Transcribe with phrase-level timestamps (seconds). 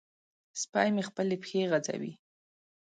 [0.61, 2.13] سپی مې خپلې پښې غځوي.